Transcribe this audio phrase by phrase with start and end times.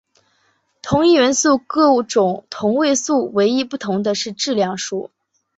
[0.81, 5.11] 同一元素各种同位素唯一不同的是质量数。